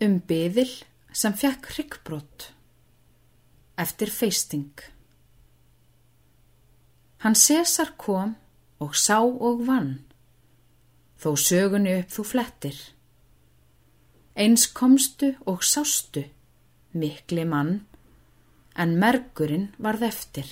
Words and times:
Um 0.00 0.14
byðil 0.24 0.70
sem 1.12 1.34
fekk 1.36 1.66
hryggbrott. 1.74 2.46
Eftir 3.76 4.08
feisting. 4.08 4.72
Hann 7.20 7.36
Sesar 7.36 7.92
kom 8.00 8.32
og 8.80 8.96
sá 8.96 9.18
og 9.20 9.60
vann. 9.68 9.98
Þó 11.20 11.34
sögunni 11.36 11.98
upp 11.98 12.14
þú 12.16 12.24
flettir. 12.30 12.78
Eins 14.40 14.64
komstu 14.72 15.34
og 15.44 15.60
sástu, 15.68 16.24
mikli 16.96 17.44
mann, 17.44 17.82
en 18.72 18.96
mergurinn 18.96 19.68
varð 19.76 20.06
eftir. 20.08 20.48